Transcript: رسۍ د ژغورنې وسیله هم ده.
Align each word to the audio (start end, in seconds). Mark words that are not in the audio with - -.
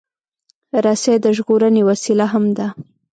رسۍ 0.85 1.15
د 1.21 1.25
ژغورنې 1.37 1.81
وسیله 1.89 2.25
هم 2.33 2.45
ده. 2.57 2.67